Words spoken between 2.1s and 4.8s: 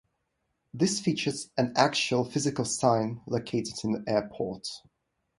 physical sign located in the airport.